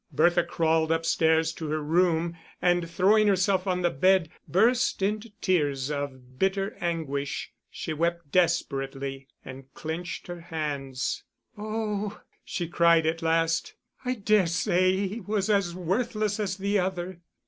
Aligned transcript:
Bertha 0.11 0.43
crawled 0.43 0.91
upstairs 0.91 1.53
to 1.53 1.67
her 1.67 1.79
room, 1.79 2.35
and 2.59 2.89
throwing 2.89 3.27
herself 3.27 3.67
on 3.67 3.83
the 3.83 3.91
bed, 3.91 4.29
burst 4.47 5.03
into 5.03 5.31
tears 5.41 5.91
of 5.91 6.39
bitter 6.39 6.75
anguish. 6.79 7.51
She 7.69 7.93
wept 7.93 8.31
desperately, 8.31 9.27
and 9.45 9.71
clenched 9.75 10.25
her 10.25 10.41
hands. 10.41 11.23
"Oh," 11.55 12.19
she 12.43 12.67
cried 12.67 13.05
at 13.05 13.21
last, 13.21 13.75
"I 14.03 14.15
dare 14.15 14.47
say 14.47 15.05
he 15.07 15.19
was 15.21 15.51
as 15.51 15.75
worthless 15.75 16.39
as 16.39 16.57
the 16.57 16.79
other." 16.79 17.21